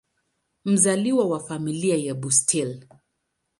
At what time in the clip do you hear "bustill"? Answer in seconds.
2.15-2.85